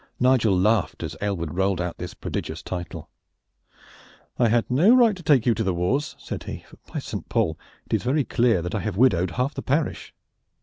[0.19, 3.07] Nigel laughed as Aylward rolled out this prodigious title.
[4.39, 7.29] "I had no right to take you to the wars," said he; "for by Saint
[7.29, 7.55] Paul!
[7.85, 10.11] it is very clear that I have widowed half the parish.